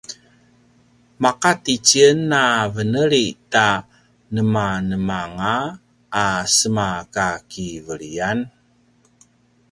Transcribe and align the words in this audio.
maqati 1.21 1.75
tjen 1.87 2.21
a 2.43 2.45
veneli 2.73 3.25
ta 3.53 3.67
nemanemanga 4.33 5.55
a 6.23 6.25
sema 6.57 6.89
kakiveliyan 7.15 8.37